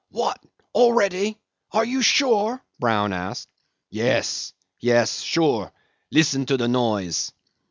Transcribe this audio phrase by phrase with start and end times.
[0.09, 0.43] "What?
[0.73, 1.37] Already?
[1.73, 3.47] Are you sure?" Brown asked.
[3.91, 4.51] "Yes!
[4.79, 5.21] yes!
[5.21, 5.71] Sure.
[6.11, 7.31] Listen to the noise."